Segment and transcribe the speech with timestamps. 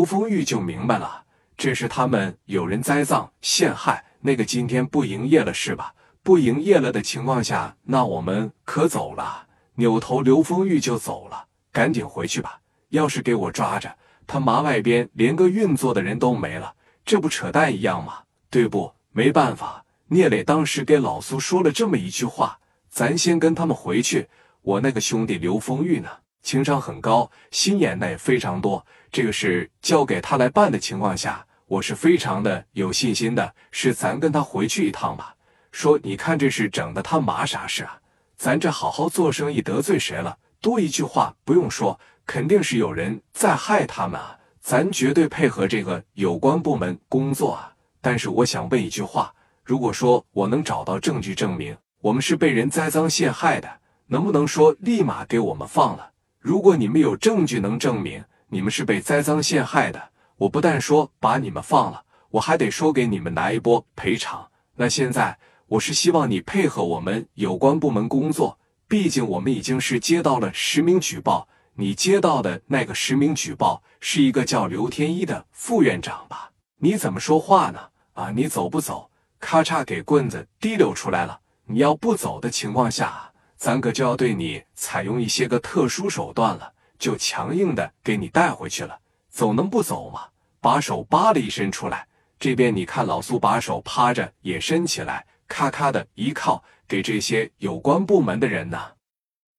[0.00, 1.24] 刘丰玉就明白了，
[1.58, 5.94] 这是他们有人栽赃陷害，那个今天不营业了是吧？
[6.22, 9.46] 不营业了的情况下，那我们可走了。
[9.74, 12.58] 扭头，刘丰玉就走了，赶紧回去吧。
[12.88, 13.94] 要是给我抓着，
[14.26, 16.74] 他妈外边连个运作的人都没了，
[17.04, 18.20] 这不扯淡一样吗？
[18.48, 18.90] 对不？
[19.12, 22.58] 没办法，聂磊当时给老苏说了这么一句话，
[22.88, 24.30] 咱先跟他们回去。
[24.62, 26.08] 我那个兄弟刘丰玉呢，
[26.42, 28.84] 情商很高，心眼呢也非常多。
[29.12, 33.54] 这个事交给他来办的情况下，我是非常的有信心的。
[33.70, 35.34] 是咱跟他回去一趟吧。
[35.70, 37.98] 说你看这事整的他妈啥事啊？
[38.36, 40.36] 咱这好好做生意得罪谁了？
[40.60, 44.36] 多一句话不用说，肯定是有人在害他们啊！
[44.60, 47.72] 咱绝对配合这个有关部门工作啊！
[48.00, 53.68] 但是我想问一句话：如果说我能找到证据证明我们是被人栽赃陷害的，
[54.06, 56.10] 能不能说立马给我们放了？
[56.40, 60.02] 如果你们有证据能证明你们是被栽赃陷害的，
[60.38, 64.48] 我不但说把你们放了，我还得说给你们拿一波赔偿。
[64.74, 76.50] 那现在我是希望你配合我们有关部门工作，毕竟我们已经是接到了实名举报，你接到的那个实名举报是一个叫刘天一的副院长吧？
[76.78, 77.78] 你怎么说话呢？
[78.14, 79.10] 啊，你走不走？
[79.38, 81.38] 咔嚓，给棍子提溜出来了。
[81.66, 83.29] 你要不走的情况下，
[83.60, 88.98] 咱可就要对你采用一些个特殊手段了，就强硬的给你带回去了。
[89.28, 90.22] 走能不走吗？
[90.62, 98.80] 把手扒了一伸出来，这边你看老苏把手趴着也伸起来，咔咔的一靠，给这些有关部门的人呢，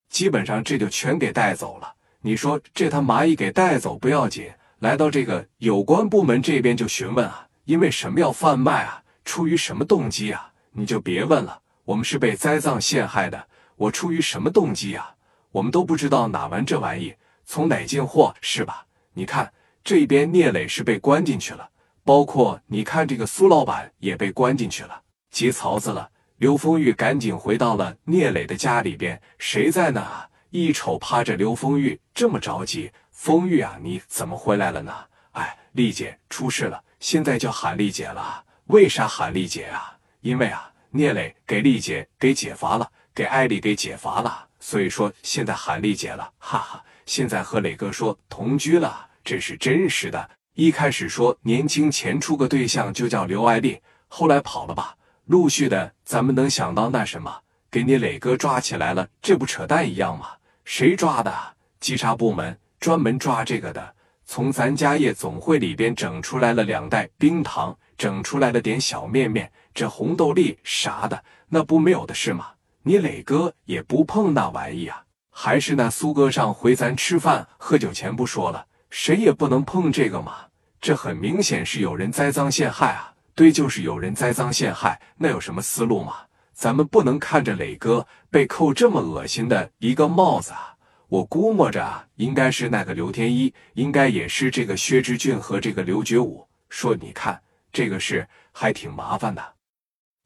[0.10, 1.94] 基本上这就全给带走了。
[2.22, 7.48] 你说这他蚂蚁给带走不要紧，来到这个有关部门这边就询问啊。
[7.66, 9.04] 因为什么要贩卖啊？
[9.24, 10.52] 出于什么动机啊？
[10.72, 11.62] 你就别问了。
[11.84, 13.48] 我们是被栽赃陷害的，
[13.82, 15.16] 我出于什么动机啊？
[15.52, 17.16] 我们都不知道哪玩这玩意，
[17.46, 18.86] 从哪进货是吧？
[19.14, 19.52] 你看
[19.84, 21.68] 这边聂磊是被关进去了，
[22.04, 26.08] 包括你看这个苏老板也被关进去了，急槽子了。
[26.38, 30.08] 刘丰玉赶紧回到了聂磊的家里边，谁在呢？
[30.52, 34.94] 一瞅趴着刘丰玉，这么着急，丰玉啊，你怎么回来了呢？
[35.32, 36.84] 哎，丽姐出事了。
[37.00, 39.98] 现在叫喊丽姐了，为啥喊丽姐啊？
[40.20, 46.84] 因为啊，聂磊给丽姐给解乏了，给艾丽给解乏了，所以说现在喊丽姐了，哈哈。
[47.06, 50.30] 现在和磊哥说同居了，这是真实的。
[50.54, 54.96] 一开始说年轻前处个对象就叫刘爱丽，后来跑了吧？
[55.26, 60.28] 陆续的，咱们能想到那什么，给你磊哥抓起来了，这不扯淡一样吗？
[60.64, 61.34] 谁抓的？
[61.80, 63.96] 稽查部门专门抓这个的。
[64.26, 72.48] 从咱家夜总会里边整出来了两袋冰糖，整出来了点小面面，这红豆粒啥的，那不没有的是吗？
[72.84, 75.04] 你磊哥也不碰那玩意啊？
[75.30, 80.38] 还是那苏哥上回咱吃饭喝酒前不说了，谁也不能碰这个嘛？
[80.80, 83.14] 这很明显是有人栽赃陷害啊！
[83.36, 86.16] 对，就是有人栽赃陷害，那有什么思路吗？
[86.54, 90.76] 咱们不能看着磊哥被扣这么恶心的一个帽子啊！
[91.08, 96.48] 我估摸着啊应该是那个刘天一，应该也是这个薛之俊和这个刘觉武。
[96.70, 97.40] 说你看
[97.72, 99.54] 这个事还挺麻烦的，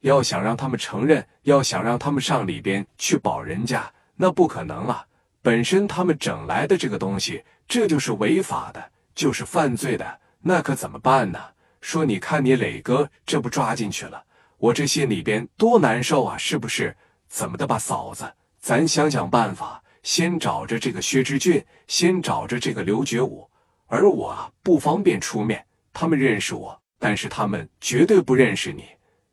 [0.06, 5.04] 要想让他们承认，要想让他们上里边去保人家，那不可能啊！
[5.42, 11.40] 本身他们整来的这个东西，这就是违法的，就是犯罪的，那可怎么办呢？
[11.82, 14.24] 说你看你磊哥这不抓进去了，
[14.60, 16.38] 我这心里边多难受啊！
[16.38, 16.96] 是不是？
[17.28, 19.82] 怎么的吧，嫂子，咱想想办法。
[20.04, 23.50] 先找着这个薛之俊，先找着这个刘觉武，
[23.88, 25.66] 而我啊不方便出面。
[25.92, 28.86] 他们认识我，但是他们绝对不认识你。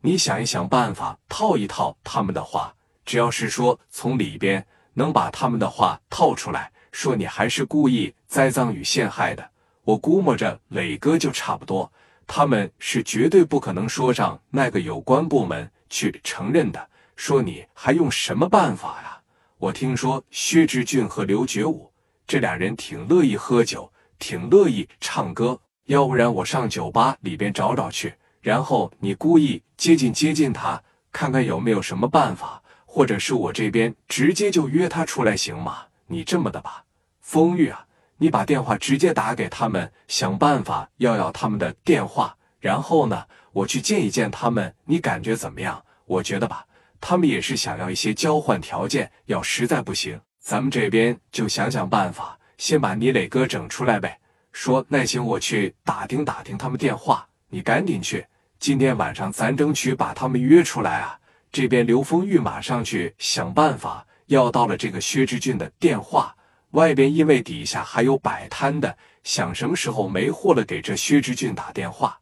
[0.05, 2.75] 你想一想办法，套一套他们的话。
[3.05, 4.65] 只要是说从里边
[4.95, 9.49] 能把他们的话套出来，说你还是故意栽赃与陷害的，
[9.85, 11.91] 我估摸着磊哥就差不多。
[12.27, 16.89] 他们是绝对不可能说上那个有关部门去承认的。
[17.15, 19.21] 说你还用什么办法呀？
[19.59, 21.93] 我听说薛之俊和刘觉武
[22.27, 25.61] 这俩人挺乐意喝酒，挺乐意唱歌。
[25.87, 35.85] 要不然我上酒吧里边找找去，然后你故意接近接近他，看看有没有什么办法，或者是我这边直接就约他出来，行吗？
[36.09, 36.85] 你这么的吧，
[37.21, 37.87] 风玉啊，
[38.19, 45.83] 你把电话直接打给他们，想办法要要他们的电话，然后呢，我去见一见他们，你感觉怎么样？
[46.05, 46.67] 我觉得吧。
[47.01, 54.21] 他们也是想要一些交换条件，要实在不行，咱们这边就想想办法，先把你磊哥整出来呗。
[54.53, 58.27] 说那行，我去打听打听他们电话，你赶紧去。
[58.59, 61.19] 今天晚上咱争取把他们约出来啊。
[61.51, 66.35] 这边刘丰玉马上去想办法要到了这个薛之俊的电话，
[66.71, 72.19] 外边因为底下还有摆摊的，想什么时候没货了给这薛之俊打电话，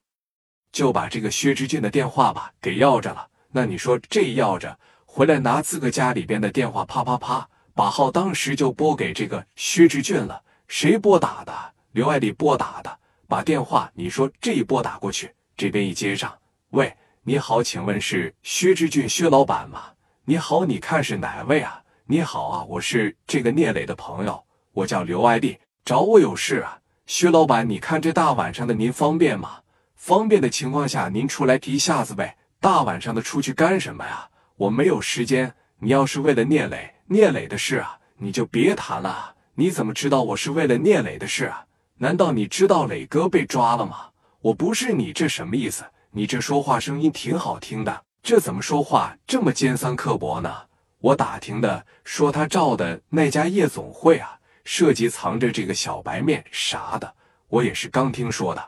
[0.73, 3.29] 就把这个薛之俊的电话吧给要着了。
[3.53, 4.77] 那你说这要着
[5.07, 10.43] 回来拿自个家里边的电话，啪啪啪把号当时就拨给这个薛之俊了。
[10.67, 11.53] 谁拨打的？
[11.93, 12.99] 刘爱丽拨打的。
[13.31, 16.37] 把电话你说这一拨打过去，这边一接上，
[16.71, 16.93] 喂，
[17.23, 19.85] 你好，请问是薛之俊薛老板吗？
[20.25, 21.81] 你好，你看是哪位啊？
[22.07, 26.81] 你好啊，我是这个聂磊的朋友，我叫刘爱丽，找我有事啊。
[27.07, 29.61] 薛老板，你看这大晚上的您方便吗？
[29.95, 32.37] 方便的情况下，您出来提一下子呗。
[32.59, 34.29] 大晚上的出去干什么呀？
[34.57, 35.55] 我没有时间。
[35.79, 39.37] 你要是为了聂磊、聂磊的事啊，你就别谈了。
[39.55, 41.67] 你怎么知道我是为了聂磊的事啊？
[42.03, 44.07] 难道你知道磊哥被抓了吗？
[44.41, 45.85] 我不是你这什么意思？
[46.13, 50.51] 你这说话声音挺好听的，这怎么说话这么尖酸刻薄呢？
[50.99, 57.15] 我打听的说他照的那家夜总会啊，涉及藏着这个小白面啥的，
[57.49, 58.67] 我也是刚听说的。